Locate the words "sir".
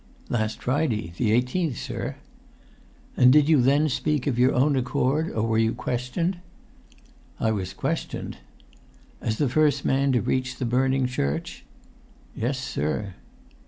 1.77-2.15, 12.57-13.13